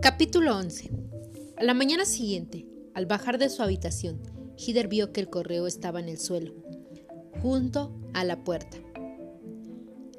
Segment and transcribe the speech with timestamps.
[0.00, 0.92] Capítulo 11.
[1.56, 2.64] A la mañana siguiente,
[2.94, 4.20] al bajar de su habitación,
[4.56, 6.54] Hider vio que el correo estaba en el suelo,
[7.42, 8.76] junto a la puerta.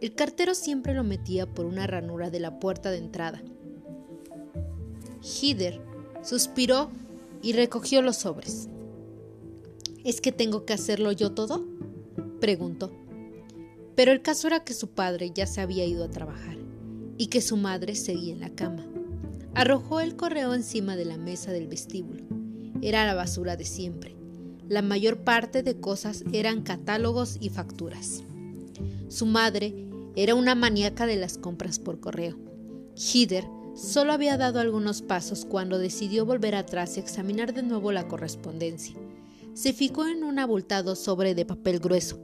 [0.02, 3.42] El cartero siempre lo metía por una ranura de la puerta de entrada.
[5.22, 5.80] Hider
[6.24, 6.92] suspiró
[7.42, 8.68] y recogió los sobres.
[10.04, 11.66] ¿Es que tengo que hacerlo yo todo?
[12.42, 12.92] preguntó.
[13.96, 16.58] Pero el caso era que su padre ya se había ido a trabajar
[17.18, 18.86] y que su madre seguía en la cama.
[19.56, 22.24] Arrojó el correo encima de la mesa del vestíbulo.
[22.82, 24.16] Era la basura de siempre.
[24.68, 28.24] La mayor parte de cosas eran catálogos y facturas.
[29.08, 32.38] Su madre era una maníaca de las compras por correo.
[32.96, 38.08] Hider solo había dado algunos pasos cuando decidió volver atrás y examinar de nuevo la
[38.08, 38.96] correspondencia.
[39.54, 42.20] Se fijó en un abultado sobre de papel grueso.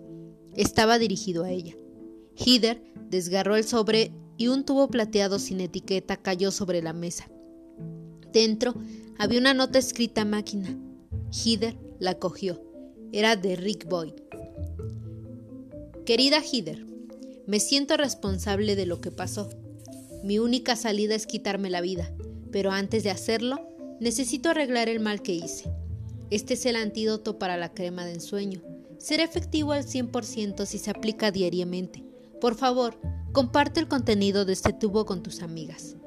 [0.54, 1.76] Estaba dirigido a ella.
[2.36, 7.30] Hider desgarró el sobre y un tubo plateado sin etiqueta cayó sobre la mesa.
[8.34, 8.74] Dentro
[9.18, 10.78] había una nota escrita a máquina.
[11.32, 12.62] Hider la cogió.
[13.12, 14.14] Era de Rick Boyd.
[16.06, 16.86] Querida Hider,
[17.48, 19.50] me siento responsable de lo que pasó.
[20.24, 22.12] Mi única salida es quitarme la vida,
[22.52, 23.60] pero antes de hacerlo,
[24.00, 25.72] necesito arreglar el mal que hice.
[26.30, 28.62] Este es el antídoto para la crema de ensueño.
[28.98, 32.04] Será efectivo al 100% si se aplica diariamente.
[32.42, 33.00] Por favor,
[33.36, 35.98] Comparte el contenido de este tubo con tus amigas.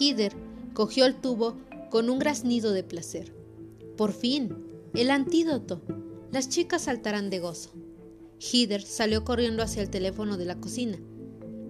[0.00, 0.32] Hider
[0.72, 1.58] cogió el tubo
[1.90, 3.34] con un graznido de placer.
[3.98, 4.56] Por fin,
[4.94, 5.82] el antídoto.
[6.32, 7.68] Las chicas saltarán de gozo.
[8.38, 10.96] Hider salió corriendo hacia el teléfono de la cocina,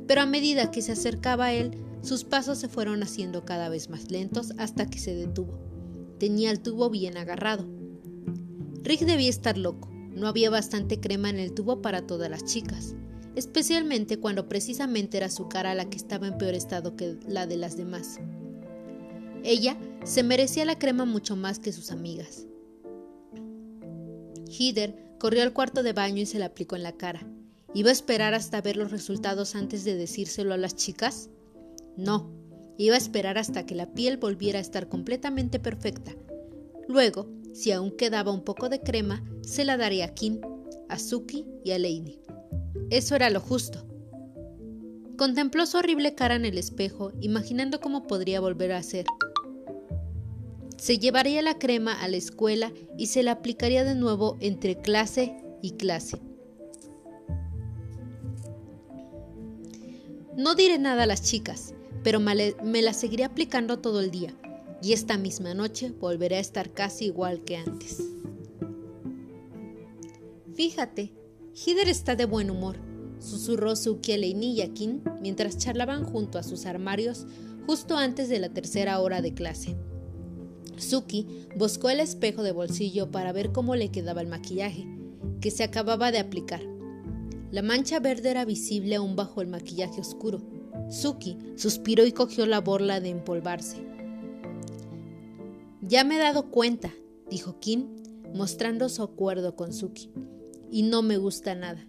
[0.06, 1.72] pero a medida que se acercaba a él,
[2.02, 5.58] sus pasos se fueron haciendo cada vez más lentos hasta que se detuvo.
[6.20, 7.66] Tenía el tubo bien agarrado.
[8.84, 9.90] Rick debía estar loco.
[10.14, 12.94] No había bastante crema en el tubo para todas las chicas
[13.36, 17.56] especialmente cuando precisamente era su cara la que estaba en peor estado que la de
[17.56, 18.18] las demás.
[19.44, 22.46] Ella se merecía la crema mucho más que sus amigas.
[24.48, 27.26] Hider corrió al cuarto de baño y se la aplicó en la cara.
[27.74, 31.28] ¿Iba a esperar hasta ver los resultados antes de decírselo a las chicas?
[31.96, 32.32] No,
[32.78, 36.14] iba a esperar hasta que la piel volviera a estar completamente perfecta.
[36.88, 40.40] Luego, si aún quedaba un poco de crema, se la daría a Kim,
[40.88, 42.20] a Suki y a Lainey.
[42.90, 43.84] Eso era lo justo.
[45.16, 49.04] Contempló su horrible cara en el espejo, imaginando cómo podría volver a ser.
[50.76, 55.36] Se llevaría la crema a la escuela y se la aplicaría de nuevo entre clase
[55.60, 56.20] y clase.
[60.36, 64.32] No diré nada a las chicas, pero me la seguiré aplicando todo el día,
[64.80, 68.00] y esta misma noche volveré a estar casi igual que antes.
[70.54, 71.12] Fíjate,
[71.66, 72.76] Hider está de buen humor,
[73.18, 77.26] susurró Suki a Leini y Kim mientras charlaban junto a sus armarios
[77.66, 79.74] justo antes de la tercera hora de clase.
[80.76, 81.26] Suki
[81.56, 84.86] buscó el espejo de bolsillo para ver cómo le quedaba el maquillaje,
[85.40, 86.62] que se acababa de aplicar.
[87.50, 90.40] La mancha verde era visible aún bajo el maquillaje oscuro.
[90.88, 93.84] Suki suspiró y cogió la borla de empolvarse.
[95.82, 96.94] Ya me he dado cuenta,
[97.28, 97.88] dijo Kim,
[98.32, 100.08] mostrando su acuerdo con Suki
[100.70, 101.86] y no me gusta nada.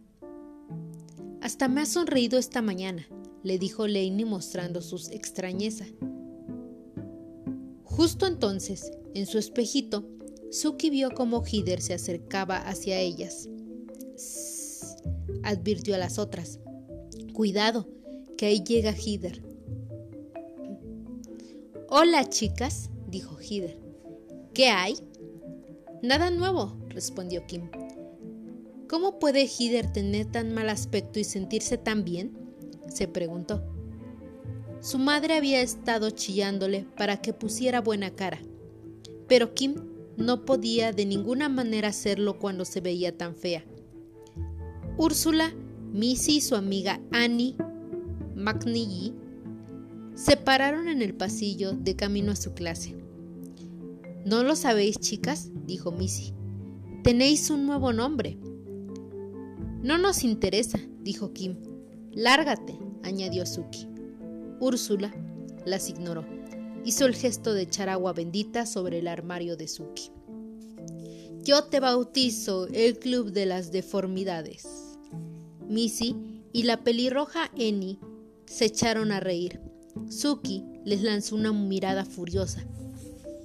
[1.41, 3.07] Hasta me ha sonreído esta mañana,
[3.43, 5.85] le dijo Laney mostrando su extrañeza.
[7.83, 10.07] Justo entonces, en su espejito,
[10.51, 13.49] Suki vio cómo Hider se acercaba hacia ellas.
[15.43, 16.59] advirtió a las otras.
[17.33, 17.87] Cuidado,
[18.37, 19.43] que ahí llega Hider.
[21.89, 23.77] Hola, chicas, dijo Hider.
[24.53, 24.95] ¿Qué hay?
[26.01, 27.69] Nada nuevo, respondió Kim.
[28.89, 32.35] ¿Cómo puede Hider tener tan mal aspecto y sentirse tan bien?
[32.87, 33.63] se preguntó.
[34.81, 38.39] Su madre había estado chillándole para que pusiera buena cara,
[39.27, 39.75] pero Kim
[40.17, 43.63] no podía de ninguna manera hacerlo cuando se veía tan fea.
[44.97, 45.53] Úrsula,
[45.93, 47.55] Missy y su amiga Annie
[48.35, 49.13] McNeely
[50.15, 52.95] se pararon en el pasillo de camino a su clase.
[54.25, 55.51] ¿No lo sabéis, chicas?
[55.67, 56.33] dijo Missy.
[57.03, 58.39] Tenéis un nuevo nombre.
[59.81, 61.55] No nos interesa, dijo Kim.
[62.11, 63.87] Lárgate, añadió Suki.
[64.59, 65.13] Úrsula
[65.65, 66.25] las ignoró.
[66.83, 70.11] Hizo el gesto de echar agua bendita sobre el armario de Suki.
[71.43, 74.67] Yo te bautizo el Club de las Deformidades.
[75.69, 76.15] Missy
[76.51, 77.99] y la pelirroja Eni
[78.47, 79.61] se echaron a reír.
[80.09, 82.65] Suki les lanzó una mirada furiosa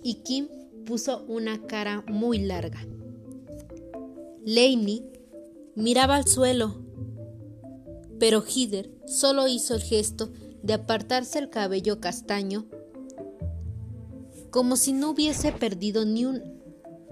[0.03, 0.49] y Kim
[0.85, 2.85] puso una cara muy larga.
[5.77, 6.77] Miraba al suelo,
[8.21, 10.31] pero Hider solo hizo el gesto
[10.63, 12.67] de apartarse el cabello castaño,
[14.51, 16.43] como si no hubiese perdido ni un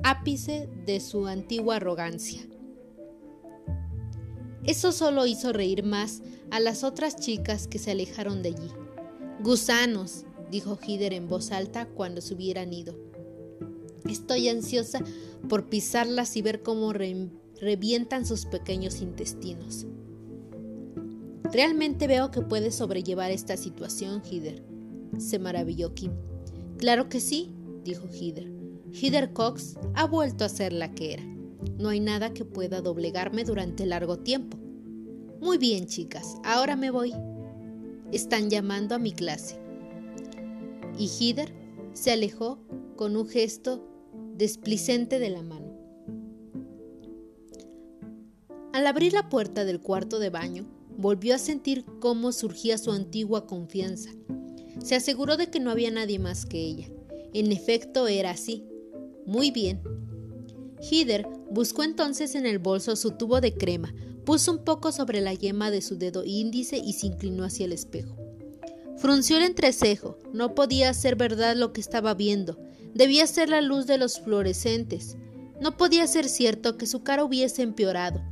[0.05, 2.43] ápice de su antigua arrogancia.
[4.63, 6.23] Eso solo hizo reír más
[6.53, 8.71] a las otras chicas que se alejaron de allí.
[9.43, 12.95] Gusanos, dijo Hider en voz alta cuando se hubieran ido.
[14.09, 15.01] Estoy ansiosa
[15.49, 16.93] por pisarlas y ver cómo
[17.63, 19.87] revientan sus pequeños intestinos.
[21.45, 24.65] Realmente veo que puedes sobrellevar esta situación, Hider,
[25.19, 26.11] se maravilló Kim.
[26.79, 27.55] Claro que sí,
[27.85, 28.51] dijo Hider.
[28.93, 31.25] Hider Cox ha vuelto a ser la que era.
[31.79, 34.59] No hay nada que pueda doblegarme durante largo tiempo.
[35.41, 37.15] Muy bien, chicas, ahora me voy.
[38.11, 39.61] Están llamando a mi clase.
[40.99, 41.55] Y Hider
[41.93, 42.59] se alejó
[42.97, 43.87] con un gesto
[44.37, 45.62] desplicente de la mano.
[48.73, 50.65] Al abrir la puerta del cuarto de baño,
[50.97, 54.11] volvió a sentir cómo surgía su antigua confianza.
[54.83, 56.89] Se aseguró de que no había nadie más que ella.
[57.35, 58.65] En efecto, era así.
[59.27, 59.83] Muy bien.
[60.81, 65.35] Hider buscó entonces en el bolso su tubo de crema, puso un poco sobre la
[65.35, 68.17] yema de su dedo índice y se inclinó hacia el espejo.
[68.97, 70.19] Frunció el entrecejo.
[70.33, 72.59] No podía ser verdad lo que estaba viendo.
[72.95, 75.17] Debía ser la luz de los fluorescentes.
[75.61, 78.23] No podía ser cierto que su cara hubiese empeorado.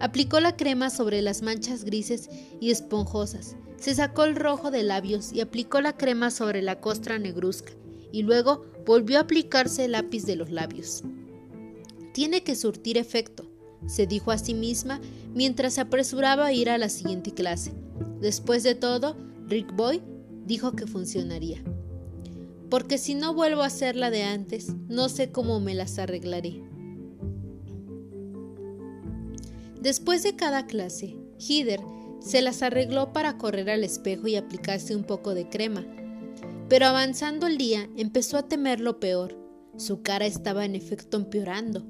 [0.00, 3.56] Aplicó la crema sobre las manchas grises y esponjosas.
[3.76, 7.72] Se sacó el rojo de labios y aplicó la crema sobre la costra negruzca.
[8.10, 11.02] Y luego volvió a aplicarse el lápiz de los labios.
[12.12, 13.50] Tiene que surtir efecto,
[13.86, 15.00] se dijo a sí misma
[15.34, 17.72] mientras se apresuraba a ir a la siguiente clase.
[18.20, 20.02] Después de todo, Rick Boy
[20.46, 21.62] dijo que funcionaría.
[22.68, 26.62] Porque si no vuelvo a hacer la de antes, no sé cómo me las arreglaré.
[29.80, 31.80] Después de cada clase, Hider
[32.20, 35.86] se las arregló para correr al espejo y aplicarse un poco de crema.
[36.68, 39.36] Pero avanzando el día, empezó a temer lo peor.
[39.76, 41.84] Su cara estaba en efecto empeorando.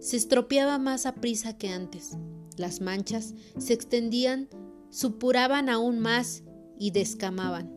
[0.00, 2.12] Se estropeaba más a prisa que antes.
[2.56, 4.48] Las manchas se extendían,
[4.90, 6.44] supuraban aún más
[6.78, 7.72] y descamaban.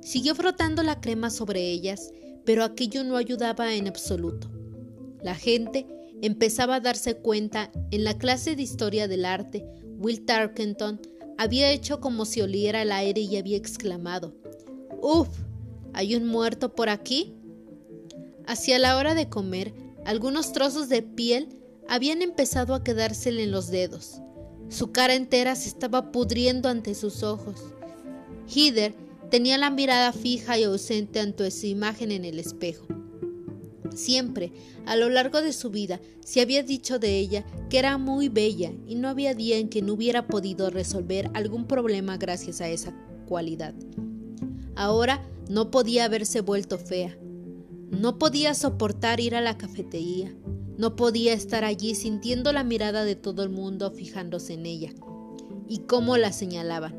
[0.00, 2.12] Siguió frotando la crema sobre ellas,
[2.44, 4.50] pero aquello no ayudaba en absoluto.
[5.22, 5.86] La gente
[6.22, 9.66] empezaba a darse cuenta en la clase de historia del arte,
[9.98, 11.00] Will Tarkenton
[11.36, 14.34] había hecho como si oliera el aire y había exclamado,
[15.00, 15.28] ¡Uf!
[15.92, 17.34] ¿Hay un muerto por aquí?
[18.46, 19.74] Hacia la hora de comer,
[20.04, 21.48] algunos trozos de piel
[21.88, 24.20] habían empezado a quedársele en los dedos.
[24.68, 27.60] Su cara entera se estaba pudriendo ante sus ojos.
[28.48, 28.94] Hider
[29.30, 32.86] tenía la mirada fija y ausente ante su imagen en el espejo.
[33.94, 34.52] Siempre,
[34.86, 38.72] a lo largo de su vida, se había dicho de ella que era muy bella
[38.86, 42.94] y no había día en que no hubiera podido resolver algún problema gracias a esa
[43.26, 43.74] cualidad.
[44.74, 47.16] Ahora no podía haberse vuelto fea.
[47.90, 50.34] No podía soportar ir a la cafetería.
[50.78, 54.92] No podía estar allí sintiendo la mirada de todo el mundo fijándose en ella.
[55.68, 56.94] Y cómo la señalaban.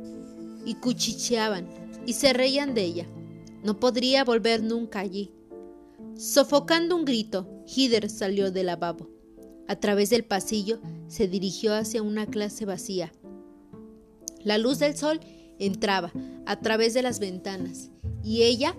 [0.66, 1.68] Y cuchicheaban.
[2.06, 3.08] Y se reían de ella.
[3.64, 5.32] No podría volver nunca allí.
[6.18, 9.10] Sofocando un grito, Hider salió del lavabo.
[9.68, 13.12] A través del pasillo se dirigió hacia una clase vacía.
[14.44, 15.20] La luz del sol
[15.58, 16.12] entraba
[16.46, 17.90] a través de las ventanas
[18.24, 18.76] y ella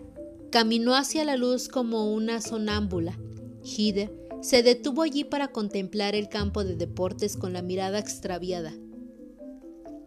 [0.51, 3.19] caminó hacia la luz como una sonámbula.
[3.65, 8.73] Hider se detuvo allí para contemplar el campo de deportes con la mirada extraviada.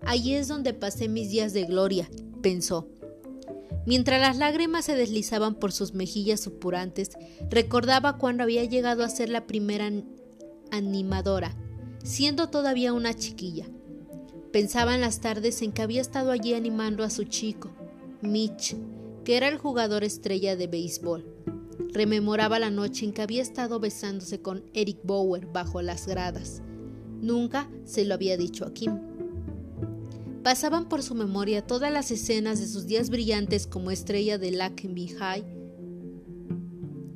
[0.05, 2.09] Allí es donde pasé mis días de gloria,
[2.41, 2.87] pensó.
[3.87, 7.11] Mientras las lágrimas se deslizaban por sus mejillas supurantes,
[7.49, 9.89] recordaba cuando había llegado a ser la primera
[10.71, 11.55] animadora,
[12.03, 13.65] siendo todavía una chiquilla.
[14.51, 17.71] Pensaba en las tardes en que había estado allí animando a su chico,
[18.21, 18.75] Mitch,
[19.23, 21.25] que era el jugador estrella de béisbol.
[21.93, 26.61] Rememoraba la noche en que había estado besándose con Eric Bauer bajo las gradas.
[27.21, 28.99] Nunca se lo había dicho a Kim.
[30.47, 35.09] Pasaban por su memoria todas las escenas de sus días brillantes como estrella de Lakenby
[35.09, 35.43] High.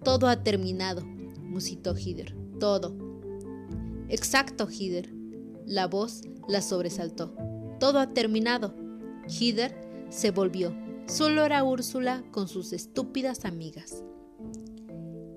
[0.04, 2.36] Todo ha terminado, musitó Hider.
[2.60, 2.94] Todo.
[4.10, 5.14] Exacto, Hider.
[5.66, 7.34] La voz la sobresaltó.
[7.80, 8.76] Todo ha terminado.
[9.30, 9.78] Hider
[10.10, 10.76] se volvió.
[11.08, 14.04] Solo era Úrsula con sus estúpidas amigas.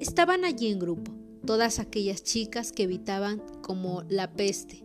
[0.00, 1.12] Estaban allí en grupo,
[1.46, 4.82] todas aquellas chicas que evitaban como la peste,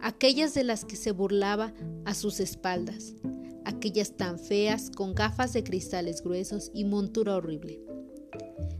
[0.00, 1.74] aquellas de las que se burlaba
[2.10, 3.14] a sus espaldas,
[3.64, 7.80] aquellas tan feas con gafas de cristales gruesos y montura horrible,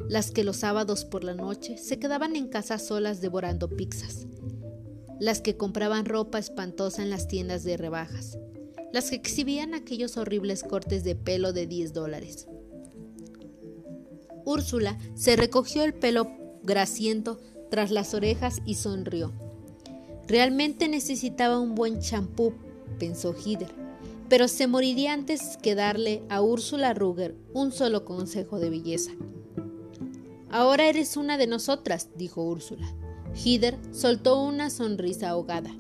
[0.09, 4.27] las que los sábados por la noche se quedaban en casa solas devorando pizzas,
[5.21, 8.37] las que compraban ropa espantosa en las tiendas de rebajas,
[8.93, 12.49] las que exhibían aquellos horribles cortes de pelo de 10 dólares.
[14.45, 16.33] Úrsula se recogió el pelo
[16.65, 17.39] grasiento
[17.71, 19.33] tras las orejas y sonrió.
[20.27, 22.55] Realmente necesitaba un buen champú,
[23.01, 23.75] pensó Hider,
[24.29, 29.11] pero se moriría antes que darle a Úrsula Ruger un solo consejo de belleza.
[30.51, 32.87] Ahora eres una de nosotras, dijo Úrsula.
[33.45, 35.71] Hider soltó una sonrisa ahogada.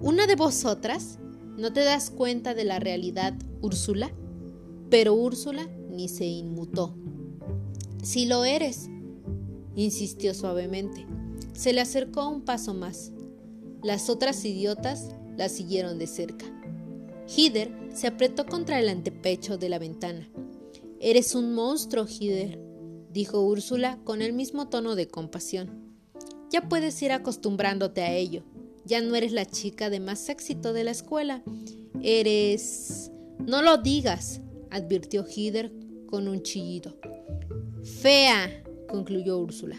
[0.00, 1.18] ¿Una de vosotras?
[1.56, 4.10] ¿No te das cuenta de la realidad, Úrsula?
[4.90, 6.96] Pero Úrsula ni se inmutó.
[8.02, 8.88] Si lo eres,
[9.74, 11.06] insistió suavemente.
[11.52, 13.12] Se le acercó un paso más.
[13.82, 16.44] Las otras idiotas la siguieron de cerca.
[17.34, 20.28] Hider se apretó contra el antepecho de la ventana.
[21.00, 22.60] Eres un monstruo, Hider,
[23.12, 25.96] dijo Úrsula con el mismo tono de compasión.
[26.50, 28.42] Ya puedes ir acostumbrándote a ello.
[28.84, 31.42] Ya no eres la chica de más éxito de la escuela.
[32.02, 33.12] Eres...
[33.38, 34.40] No lo digas,
[34.70, 35.72] advirtió Hider
[36.06, 36.98] con un chillido.
[37.84, 39.76] Fea, concluyó Úrsula.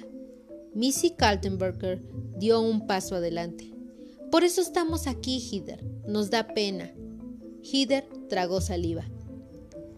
[0.74, 2.02] Missy Kaltenberger
[2.38, 3.69] dio un paso adelante.
[4.32, 5.84] Por eso estamos aquí, Hider.
[6.08, 6.92] Nos da pena.
[7.64, 9.06] Hider tragó saliva.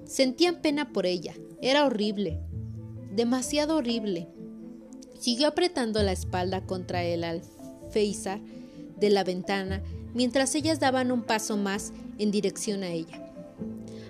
[0.05, 1.33] Sentían pena por ella.
[1.61, 2.39] Era horrible.
[3.13, 4.29] Demasiado horrible.
[5.19, 8.39] Siguió apretando la espalda contra el alféizar
[8.97, 9.83] de la ventana
[10.13, 13.31] mientras ellas daban un paso más en dirección a ella.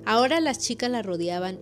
[0.06, 1.60] Ahora las chicas la rodeaban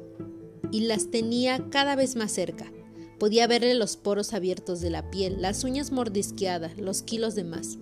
[0.72, 2.72] y las tenía cada vez más cerca.
[3.20, 7.78] Podía verle los poros abiertos de la piel, las uñas mordisqueadas, los kilos de más.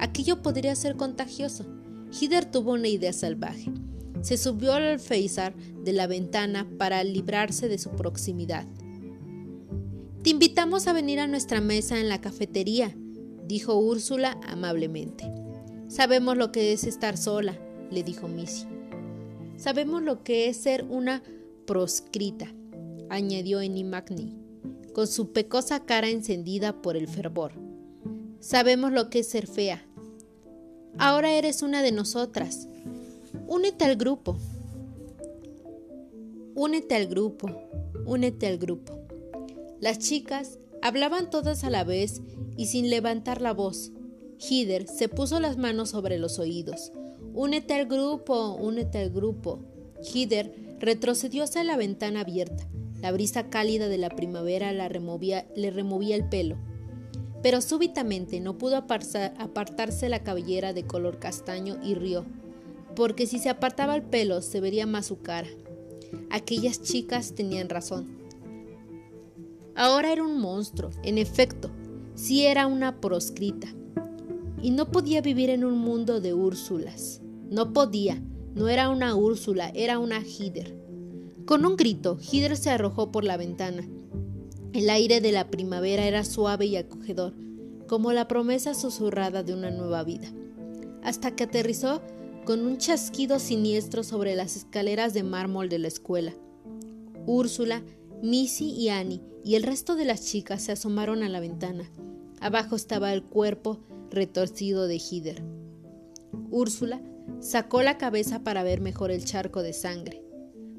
[0.00, 1.66] Aquello podría ser contagioso.
[2.10, 3.70] Hider tuvo una idea salvaje.
[4.22, 8.66] Se subió al alféizar de la ventana para librarse de su proximidad.
[10.22, 12.96] Te invitamos a venir a nuestra mesa en la cafetería,
[13.46, 15.30] dijo Úrsula amablemente.
[15.88, 17.58] Sabemos lo que es estar sola,
[17.90, 18.66] le dijo Missy.
[19.56, 21.22] Sabemos lo que es ser una
[21.66, 22.46] proscrita,
[23.10, 24.34] añadió Annie Magny,
[24.94, 27.52] con su pecosa cara encendida por el fervor.
[28.40, 29.86] Sabemos lo que es ser fea.
[30.98, 32.68] Ahora eres una de nosotras.
[33.46, 34.36] Únete al grupo.
[36.54, 37.48] Únete al grupo.
[38.06, 38.98] Únete al grupo.
[39.80, 42.22] Las chicas hablaban todas a la vez
[42.56, 43.92] y sin levantar la voz.
[44.38, 46.92] Hider se puso las manos sobre los oídos.
[47.34, 49.60] Únete al grupo, únete al grupo.
[50.14, 52.66] Hider Retrocedió hacia la ventana abierta.
[53.02, 56.56] La brisa cálida de la primavera le removía el pelo.
[57.42, 62.24] Pero súbitamente no pudo apartarse la cabellera de color castaño y rió,
[62.94, 65.48] porque si se apartaba el pelo se vería más su cara.
[66.30, 68.18] Aquellas chicas tenían razón.
[69.74, 71.70] Ahora era un monstruo, en efecto,
[72.14, 73.68] sí era una proscrita.
[74.62, 77.22] Y no podía vivir en un mundo de Úrsulas.
[77.48, 78.22] No podía,
[78.54, 80.76] no era una Úrsula, era una Hider.
[81.46, 83.88] Con un grito, Hider se arrojó por la ventana.
[84.72, 87.34] El aire de la primavera era suave y acogedor,
[87.86, 90.28] como la promesa susurrada de una nueva vida,
[91.02, 92.02] hasta que aterrizó
[92.44, 96.34] con un chasquido siniestro sobre las escaleras de mármol de la escuela.
[97.26, 97.82] Úrsula,
[98.22, 101.90] Missy y Annie y el resto de las chicas se asomaron a la ventana.
[102.40, 103.78] Abajo estaba el cuerpo
[104.10, 105.42] retorcido de Hider.
[106.50, 107.00] Úrsula
[107.38, 110.22] Sacó la cabeza para ver mejor el charco de sangre.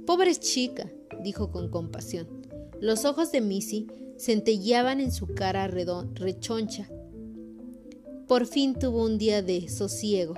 [0.05, 0.91] Pobre chica,
[1.23, 2.40] dijo con compasión.
[2.81, 3.85] Los ojos de Missy
[4.17, 6.89] centelleaban en su cara rechoncha.
[8.27, 10.33] Por fin tuvo un día de sosiego.